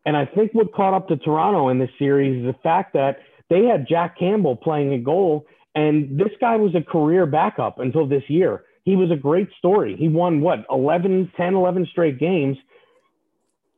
[0.06, 3.18] and I think what caught up to Toronto in this series is the fact that
[3.50, 8.06] they had Jack Campbell playing a goal, and this guy was a career backup until
[8.06, 8.64] this year.
[8.84, 9.96] He was a great story.
[9.96, 12.56] He won what 11, 10, 11 straight games.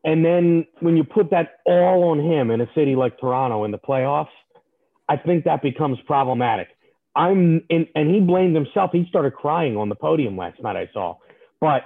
[0.05, 3.71] And then when you put that all on him in a city like Toronto in
[3.71, 4.29] the playoffs,
[5.09, 6.69] I think that becomes problematic.
[7.15, 8.91] I'm in, and he blamed himself.
[8.93, 10.77] He started crying on the podium last night.
[10.77, 11.19] I saw,
[11.61, 11.83] but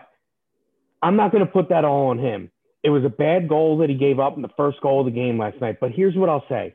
[1.02, 2.50] I'm not going to put that all on him.
[2.84, 5.12] It was a bad goal that he gave up in the first goal of the
[5.12, 5.78] game last night.
[5.80, 6.74] But here's what I'll say: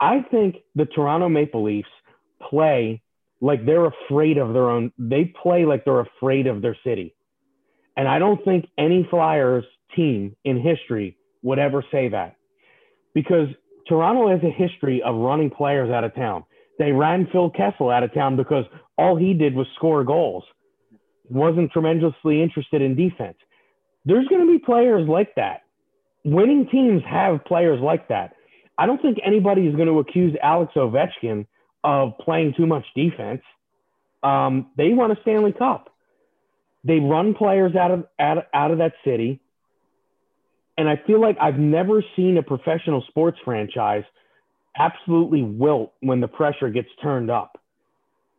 [0.00, 1.88] I think the Toronto Maple Leafs
[2.50, 3.00] play
[3.40, 4.92] like they're afraid of their own.
[4.98, 7.14] They play like they're afraid of their city,
[7.96, 12.36] and I don't think any Flyers team in history would ever say that
[13.14, 13.48] because
[13.88, 16.44] Toronto has a history of running players out of town.
[16.78, 18.64] They ran Phil Kessel out of town because
[18.98, 20.44] all he did was score goals.
[21.30, 23.36] Wasn't tremendously interested in defense.
[24.04, 25.62] There's going to be players like that.
[26.24, 28.34] Winning teams have players like that.
[28.78, 31.46] I don't think anybody is going to accuse Alex Ovechkin
[31.86, 33.40] of playing too much defense.
[34.22, 35.88] Um, they won a Stanley Cup.
[36.84, 39.40] They run players out of out, out of that city
[40.78, 44.04] and I feel like I've never seen a professional sports franchise
[44.78, 47.58] absolutely wilt when the pressure gets turned up,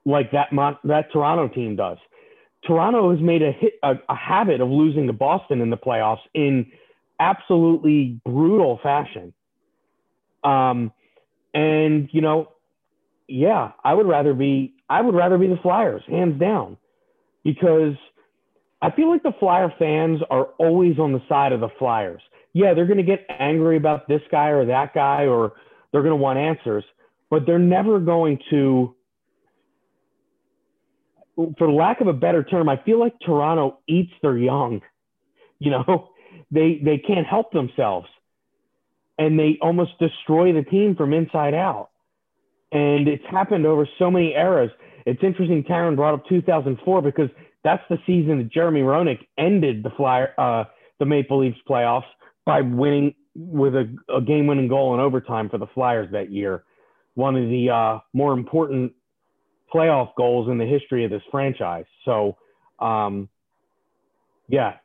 [0.06, 0.50] like that
[0.84, 1.98] that Toronto team does.
[2.66, 6.22] Toronto has made a, hit, a, a habit of losing to Boston in the playoffs
[6.34, 6.72] in
[7.20, 9.34] absolutely brutal fashion.
[10.44, 10.92] Um,
[11.54, 12.50] and you know,
[13.28, 16.78] yeah, I would rather be I would rather be the Flyers, hands down,
[17.44, 17.96] because
[18.82, 22.22] I feel like the Flyer fans are always on the side of the Flyers.
[22.54, 25.54] Yeah, they're going to get angry about this guy or that guy, or
[25.92, 26.86] they're going to want answers,
[27.30, 28.96] but they're never going to,
[31.58, 34.82] for lack of a better term, I feel like Toronto eats their young.
[35.60, 36.10] You know,
[36.52, 38.08] they they can't help themselves,
[39.18, 41.90] and they almost destroy the team from inside out.
[42.72, 44.72] And it's happened over so many eras.
[45.06, 45.64] It's interesting.
[45.64, 47.30] Taryn brought up 2004 because
[47.64, 50.66] that's the season that Jeremy Roenick ended the Flyer, uh,
[51.00, 52.04] the Maple Leafs playoffs
[52.46, 56.64] by winning with a, a game-winning goal in overtime for the Flyers that year.
[57.14, 58.94] One of the uh, more important
[59.74, 61.86] playoff goals in the history of this franchise.
[62.06, 62.38] So,
[62.80, 63.30] um,
[64.48, 64.76] yeah,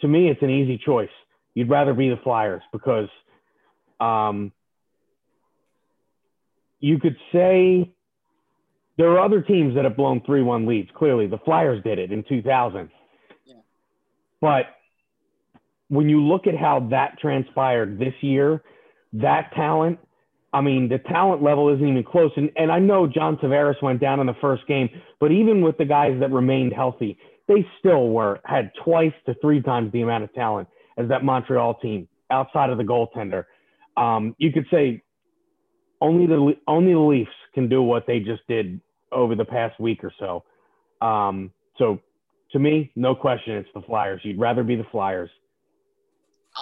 [0.00, 1.10] to me, it's an easy choice.
[1.54, 3.08] You'd rather be the Flyers because
[4.00, 4.52] um,
[6.82, 7.90] you could say
[8.98, 10.90] there are other teams that have blown 3 1 leads.
[10.94, 12.90] Clearly, the Flyers did it in 2000.
[13.46, 13.54] Yeah.
[14.40, 14.64] But
[15.88, 18.62] when you look at how that transpired this year,
[19.14, 20.00] that talent,
[20.52, 22.32] I mean, the talent level isn't even close.
[22.36, 25.78] And, and I know John Tavares went down in the first game, but even with
[25.78, 27.16] the guys that remained healthy,
[27.46, 30.68] they still were had twice to three times the amount of talent
[30.98, 33.44] as that Montreal team outside of the goaltender.
[33.96, 35.02] Um, you could say
[36.02, 38.80] only the only the Leafs can do what they just did
[39.12, 40.44] over the past week or so.
[41.00, 42.00] Um, so
[42.52, 44.20] to me, no question, it's the Flyers.
[44.24, 45.30] You'd rather be the Flyers.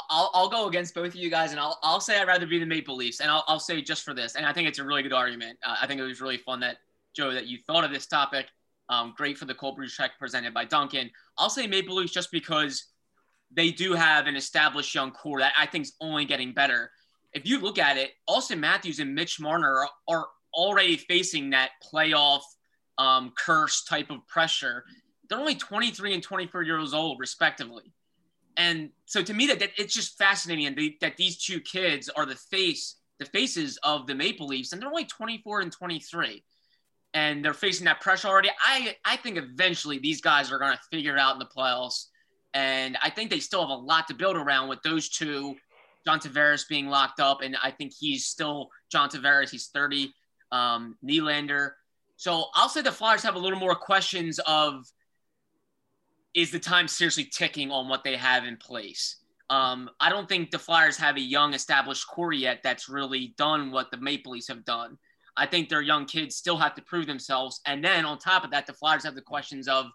[0.09, 2.61] I'll, I'll go against both of you guys, and I'll, I'll say I'd rather be
[2.61, 4.85] the Maple Leafs, and I'll, I'll say just for this, and I think it's a
[4.85, 5.59] really good argument.
[5.65, 6.77] Uh, I think it was really fun that
[7.17, 8.47] Joe that you thought of this topic.
[8.89, 11.11] Um, great for the cold brew check presented by Dunkin'.
[11.39, 12.87] I'll say Maple Leafs just because
[13.51, 16.91] they do have an established young core that I think is only getting better
[17.33, 21.71] if you look at it, Auston Matthews and Mitch Marner are, are already facing that
[21.93, 22.43] playoff
[22.99, 24.85] um, curse type of pressure.
[25.29, 27.93] They're only 23 and 24 years old, respectively.
[28.57, 32.27] And so to me, that, that it's just fascinating they, that these two kids are
[32.27, 36.43] the face, the faces of the Maple Leafs, and they're only 24 and 23.
[37.15, 38.51] and they're facing that pressure already.
[38.65, 42.07] I I think eventually these guys are going to figure it out in the playoffs,
[42.55, 45.57] and I think they still have a lot to build around with those two.
[46.07, 49.51] John Tavares being locked up, and I think he's still John Tavares.
[49.51, 50.13] He's 30.
[50.53, 51.73] Um, Nylander.
[52.17, 54.85] So I'll say the Flyers have a little more questions of
[56.35, 59.17] is the time seriously ticking on what they have in place?
[59.49, 63.73] Um, I don't think the Flyers have a young established core yet that's really done
[63.73, 64.97] what the Maple Leafs have done.
[65.37, 67.61] I think their young kids still have to prove themselves.
[67.67, 69.87] And then on top of that, the Flyers have the questions of,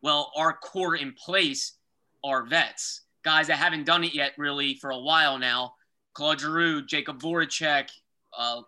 [0.00, 1.74] well, our core in place
[2.22, 5.74] are vets, guys that haven't done it yet really for a while now.
[6.12, 7.88] Claude Giroux, Jakub Voracek,
[8.36, 8.62] uh,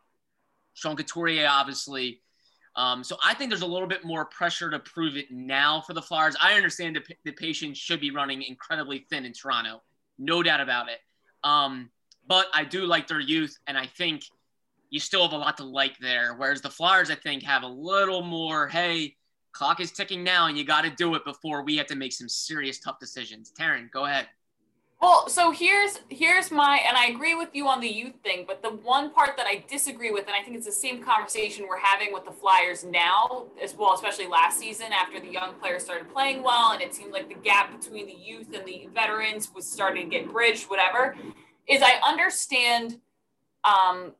[0.74, 2.20] Sean Couturier, obviously.
[2.74, 5.94] Um, so I think there's a little bit more pressure to prove it now for
[5.94, 6.36] the Flyers.
[6.42, 9.82] I understand the, the patience should be running incredibly thin in Toronto,
[10.18, 10.98] no doubt about it.
[11.42, 11.90] Um,
[12.28, 14.24] but I do like their youth, and I think
[14.90, 16.34] you still have a lot to like there.
[16.36, 19.16] Whereas the Flyers, I think, have a little more, hey,
[19.52, 22.12] clock is ticking now, and you got to do it before we have to make
[22.12, 23.52] some serious tough decisions.
[23.58, 24.28] Taryn, go ahead.
[24.98, 28.62] Well, so here's here's my and I agree with you on the youth thing, but
[28.62, 31.78] the one part that I disagree with, and I think it's the same conversation we're
[31.78, 36.10] having with the Flyers now, as well, especially last season after the young players started
[36.10, 39.70] playing well, and it seemed like the gap between the youth and the veterans was
[39.70, 41.14] starting to get bridged, whatever,
[41.68, 42.98] is I understand
[43.64, 44.14] um,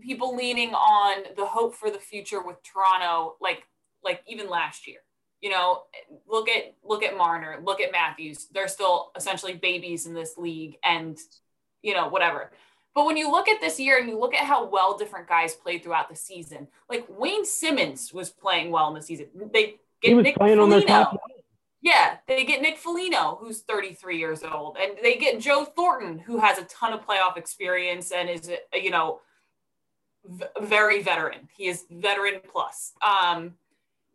[0.00, 3.62] people leaning on the hope for the future with Toronto, like
[4.02, 4.98] like even last year
[5.40, 5.82] you know,
[6.28, 8.48] look at look at Marner, look at Matthews.
[8.52, 11.18] They're still essentially babies in this league, and
[11.82, 12.52] you know, whatever.
[12.94, 15.54] But when you look at this year and you look at how well different guys
[15.54, 19.28] played throughout the season, like Wayne Simmonds was playing well in the season.
[19.52, 21.18] They get Nick Foligno.
[21.82, 26.38] Yeah, they get Nick Foligno, who's 33 years old, and they get Joe Thornton, who
[26.38, 29.20] has a ton of playoff experience and is, you know,
[30.26, 31.48] v- very veteran.
[31.56, 32.92] He is veteran plus.
[33.02, 33.54] Um,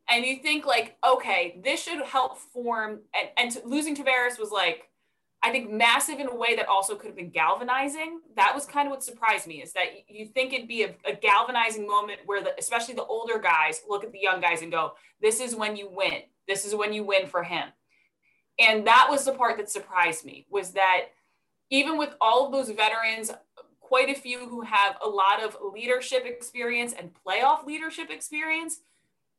[0.10, 2.99] and you think like, okay, this should help form.
[3.14, 4.89] And, and to, losing Tavares was like,
[5.43, 8.22] I think massive in a way that also could have been galvanizing.
[8.36, 11.14] That was kind of what surprised me is that you think it'd be a, a
[11.14, 14.93] galvanizing moment where the, especially the older guys look at the young guys and go,
[15.22, 16.22] this is when you win.
[16.47, 17.70] This is when you win for him.
[18.60, 21.10] And that was the part that surprised me was that
[21.70, 23.32] even with all of those veterans,
[23.80, 28.80] quite a few who have a lot of leadership experience and playoff leadership experience,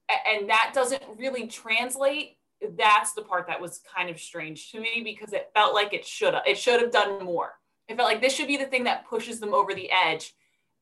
[0.09, 2.37] and that doesn't really translate
[2.77, 6.07] that's the part that was kind of strange to me because it felt like it
[6.07, 7.53] should have it should have done more.
[7.89, 10.35] It felt like this should be the thing that pushes them over the edge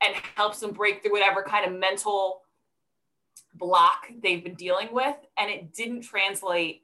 [0.03, 2.43] and helps them break through whatever kind of mental
[3.55, 6.83] block they've been dealing with and it didn't translate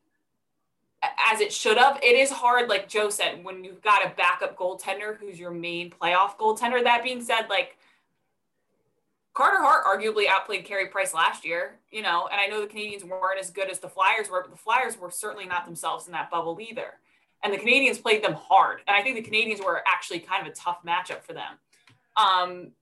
[1.33, 1.99] as it should have.
[2.03, 5.91] It is hard like joe said when you've got a backup goaltender who's your main
[5.91, 6.83] playoff goaltender.
[6.83, 7.79] That being said like
[9.33, 13.05] Carter Hart arguably outplayed Carey Price last year, you know, and I know the Canadiens
[13.05, 16.13] weren't as good as the Flyers were, but the Flyers were certainly not themselves in
[16.13, 16.95] that bubble either.
[17.43, 18.81] And the Canadiens played them hard.
[18.87, 21.59] And I think the Canadiens were actually kind of a tough matchup for them.
[22.17, 22.73] Um,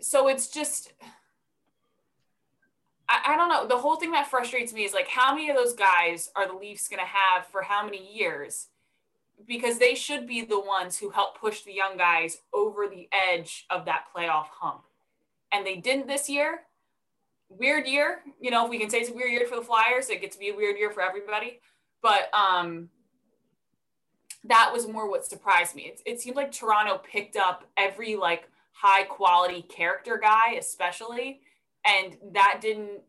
[0.00, 0.92] so it's just,
[3.08, 3.66] I, I don't know.
[3.66, 6.58] The whole thing that frustrates me is like, how many of those guys are the
[6.58, 8.66] Leafs going to have for how many years?
[9.46, 13.66] Because they should be the ones who help push the young guys over the edge
[13.70, 14.82] of that playoff hump
[15.52, 16.60] and they didn't this year.
[17.50, 20.10] Weird year, you know, if we can say it's a weird year for the Flyers,
[20.10, 21.60] it gets to be a weird year for everybody.
[22.02, 22.90] But um,
[24.44, 25.84] that was more what surprised me.
[25.84, 31.40] It, it seemed like Toronto picked up every like high quality character guy, especially,
[31.86, 33.00] and that didn't.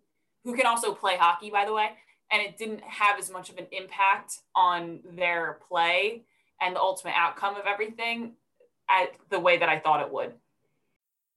[0.45, 1.89] Who can also play hockey, by the way,
[2.31, 6.23] and it didn't have as much of an impact on their play
[6.61, 8.33] and the ultimate outcome of everything
[8.89, 10.33] at the way that I thought it would.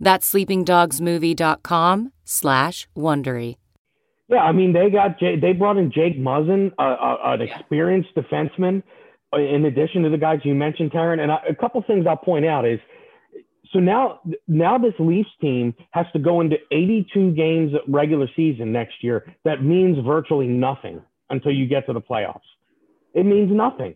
[0.00, 3.56] That's sleepingdogsmovie.com slash Wondery.
[4.28, 8.10] Yeah, I mean they got Jay, they brought in Jake Muzzin, uh, uh, an experienced
[8.14, 8.82] defenseman,
[9.32, 11.20] uh, in addition to the guys you mentioned, Taryn.
[11.20, 12.78] And I, a couple things I'll point out is,
[13.72, 19.02] so now now this Leafs team has to go into 82 games regular season next
[19.02, 19.34] year.
[19.44, 22.40] That means virtually nothing until you get to the playoffs.
[23.14, 23.94] It means nothing,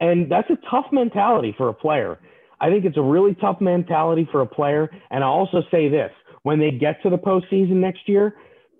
[0.00, 2.18] and that's a tough mentality for a player.
[2.60, 4.90] I think it's a really tough mentality for a player.
[5.10, 6.10] And I also say this:
[6.42, 8.36] when they get to the postseason next year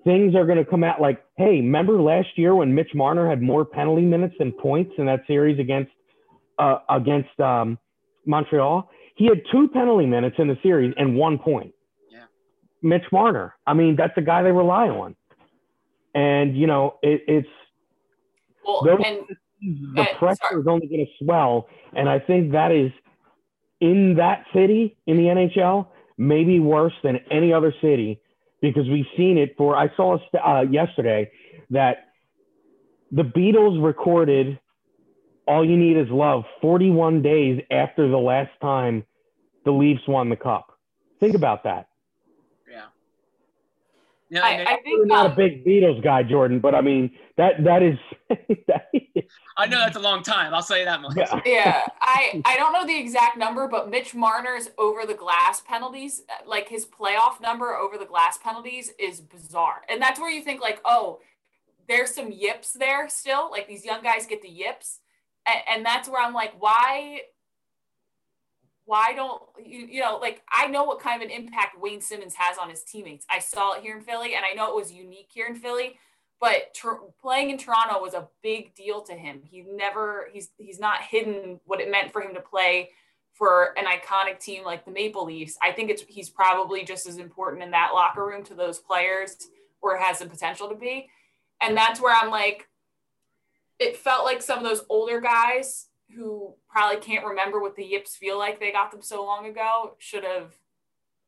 [0.06, 3.42] things are going to come out like, hey, remember last year when Mitch Marner had
[3.42, 5.90] more penalty minutes than points in that series against
[6.58, 7.76] uh, against um,
[8.24, 8.88] Montreal?
[9.16, 11.74] He had two penalty minutes in the series and one point.
[12.08, 12.24] Yeah.
[12.82, 13.54] Mitch Marner.
[13.66, 15.16] I mean, that's the guy they rely on.
[16.14, 17.48] And you know, it, it's
[18.64, 20.60] well, those, and the uh, pressure sorry.
[20.60, 22.92] is only going to swell, and I think that is
[23.80, 28.20] in that city in the NHL maybe worse than any other city
[28.62, 31.30] because we've seen it for I saw uh, yesterday
[31.70, 32.08] that
[33.12, 34.58] the Beatles recorded
[35.46, 39.04] All You Need Is Love 41 days after the last time
[39.64, 40.72] the Leafs won the cup.
[41.20, 41.88] Think about that.
[44.28, 44.40] Yeah.
[44.40, 47.10] Yeah, I, and I You're not um, a big Beatles guy, Jordan, but I mean
[47.36, 47.98] that that is
[48.66, 49.24] that is
[49.56, 50.52] I know that's a long time.
[50.52, 51.16] I'll say that much.
[51.16, 51.40] yeah.
[51.44, 56.22] yeah, I I don't know the exact number, but Mitch Marner's over the glass penalties,
[56.44, 60.60] like his playoff number over the glass penalties, is bizarre, and that's where you think
[60.60, 61.20] like, oh,
[61.88, 63.50] there's some yips there still.
[63.50, 65.00] Like these young guys get the yips,
[65.46, 67.20] and, and that's where I'm like, why?
[68.86, 72.34] Why don't you, you know, like I know what kind of an impact Wayne Simmonds
[72.36, 73.26] has on his teammates.
[73.30, 75.98] I saw it here in Philly, and I know it was unique here in Philly
[76.40, 79.40] but tr- playing in Toronto was a big deal to him.
[79.44, 82.90] He never he's he's not hidden what it meant for him to play
[83.32, 85.56] for an iconic team like the Maple Leafs.
[85.62, 89.36] I think it's he's probably just as important in that locker room to those players
[89.80, 91.08] or has the potential to be.
[91.60, 92.68] And that's where I'm like
[93.78, 98.16] it felt like some of those older guys who probably can't remember what the yips
[98.16, 100.54] feel like they got them so long ago should have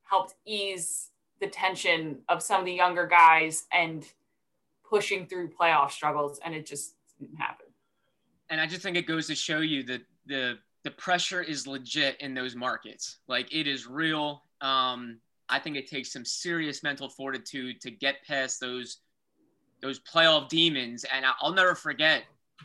[0.02, 1.10] helped ease
[1.40, 4.06] the tension of some of the younger guys and
[4.88, 7.66] pushing through playoff struggles and it just didn't happen.
[8.50, 12.16] and I just think it goes to show you that the the pressure is legit
[12.20, 13.18] in those markets.
[13.26, 14.44] Like it is real.
[14.60, 18.98] Um, I think it takes some serious mental fortitude to get past those
[19.82, 21.04] those playoff demons.
[21.12, 22.24] And I'll never forget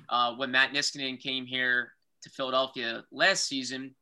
[0.09, 1.93] uh, when Matt Niskanen came here
[2.23, 3.95] to Philadelphia last season,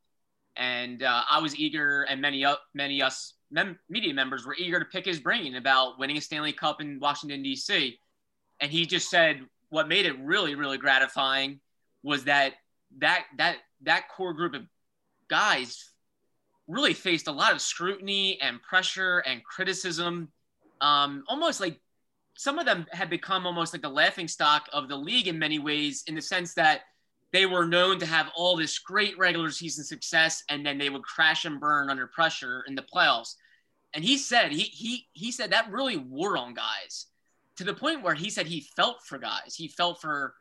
[0.56, 4.78] and uh, I was eager, and many u- many us mem- media members were eager
[4.78, 7.98] to pick his brain about winning a Stanley Cup in Washington D.C.
[8.60, 11.60] And he just said what made it really really gratifying
[12.02, 12.54] was that
[12.98, 14.62] that that that core group of
[15.28, 15.92] guys
[16.68, 20.28] really faced a lot of scrutiny and pressure and criticism
[20.80, 21.80] um, almost like
[22.34, 25.58] some of them had become almost like the laughing stock of the league in many
[25.58, 26.82] ways in the sense that
[27.32, 31.02] they were known to have all this great regular season success and then they would
[31.02, 33.34] crash and burn under pressure in the playoffs.
[33.94, 37.06] And he said he he he said that really wore on guys
[37.56, 39.54] to the point where he said he felt for guys.
[39.56, 40.34] He felt for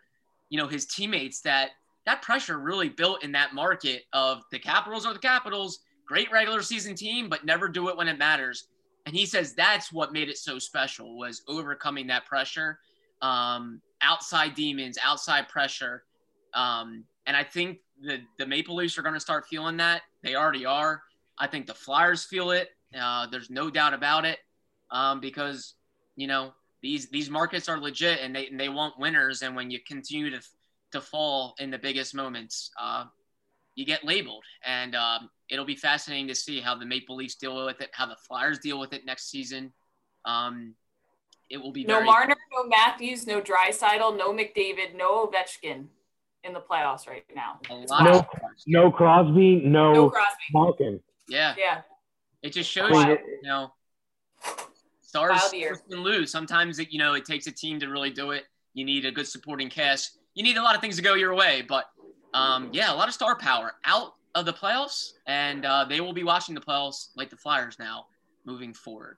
[0.49, 1.71] you know his teammates that
[2.05, 6.61] that pressure really built in that market of the capitals are the capitals great regular
[6.61, 8.67] season team but never do it when it matters.
[9.05, 12.79] And he says that's what made it so special was overcoming that pressure
[13.21, 16.03] um, outside demons outside pressure
[16.53, 20.01] um, and i think the, the maple leafs are going to start feeling that.
[20.23, 21.01] They already are.
[21.37, 22.69] I think the flyers feel it.
[22.99, 24.39] Uh, there's no doubt about it.
[24.89, 25.75] Um, because
[26.17, 29.41] you know these these markets are legit and they and they want winners.
[29.41, 30.41] And when you continue to
[30.91, 33.05] to fall in the biggest moments uh,
[33.75, 34.43] you get labeled.
[34.65, 38.07] And um, it'll be fascinating to see how the maple leafs deal with it how
[38.07, 39.71] the flyers deal with it next season.
[40.25, 40.75] Um,
[41.49, 45.87] it will be No very Marner, no Matthews, no Draisaitl, no McDavid, no Ovechkin
[46.43, 47.59] in the playoffs right now.
[47.69, 48.25] a It's lot No,
[48.67, 50.43] no Crosby, no, No Crosby.
[50.53, 50.99] Malkin.
[51.27, 51.81] yeah Yeah.
[52.41, 53.19] it just shows Wild.
[53.19, 53.71] you you know
[55.01, 55.51] stars
[55.89, 58.85] can lose sometimes it, you know it takes a team to really do it you
[58.85, 61.61] need a good supporting cast you need a lot of things to go your way
[61.67, 61.85] but
[62.33, 66.13] um, yeah a lot of star power out of the playoffs and uh, they will
[66.13, 68.05] be watching the playoffs like the flyers now
[68.45, 69.17] moving forward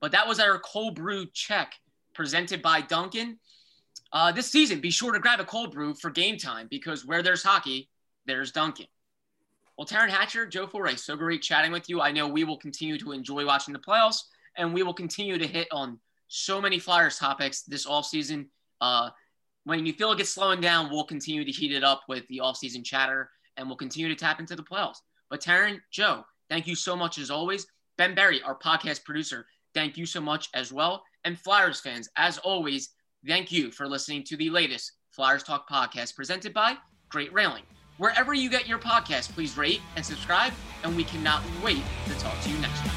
[0.00, 1.74] but that was our cold brew check
[2.12, 3.38] presented by Dunkin'
[4.14, 7.22] uh, this season, be sure to grab a cold brew for game time because where
[7.22, 7.90] there's hockey,
[8.26, 8.86] there's Dunkin'.
[9.76, 12.00] Well, Taryn Hatcher, Joe Fordyce, so great chatting with you.
[12.00, 14.22] I know we will continue to enjoy watching the playoffs,
[14.56, 15.98] and we will continue to hit on
[16.28, 18.46] so many Flyers topics this offseason.
[18.80, 19.10] Uh,
[19.64, 22.38] when you feel like it's slowing down, we'll continue to heat it up with the
[22.38, 24.98] offseason chatter, and we'll continue to tap into the playoffs.
[25.28, 27.66] But Taryn, Joe, thank you so much as always.
[27.98, 31.02] Ben Berry, our podcast producer, thank you so much as well.
[31.24, 32.90] And Flyers fans, as always,
[33.26, 36.76] thank you for listening to the latest Flyers Talk podcast presented by
[37.10, 37.62] Great Railing.
[37.98, 40.52] Wherever you get your podcast, please rate and subscribe,
[40.82, 42.93] and we cannot wait to talk to you next time.